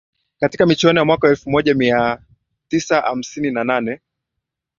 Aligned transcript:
katika 0.39 0.65
michuano 0.65 0.99
ya 0.99 1.05
mwaka 1.05 1.27
elfu 1.27 1.49
moja 1.49 1.73
mia 1.75 2.21
tisa 2.67 3.01
hamsini 3.01 3.51
na 3.51 3.63
nane 3.63 4.01